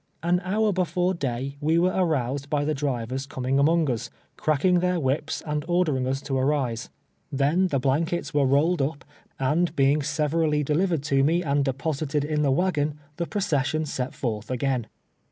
[0.23, 4.79] An hour before day we were aroused by the drivers com ing among lis, cracking
[4.79, 6.89] their whips and ordering us to arise.
[7.31, 9.05] Then the blankets were rolled up,
[9.39, 10.19] and be MARCH TO ST.
[10.19, 10.39] MARy's PARISH.
[10.41, 14.49] 193 iiig severally delivered to me and deposited in the .wagon, tlie procession set forth
[14.49, 14.87] again.